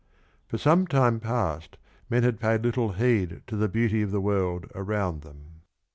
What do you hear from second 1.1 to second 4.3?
past men had paid little heed to the beauty of the